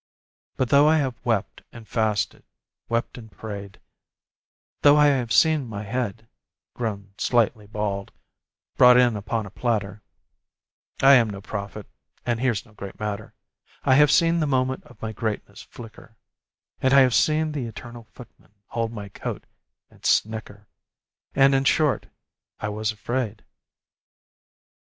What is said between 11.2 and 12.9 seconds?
no prophet and here's no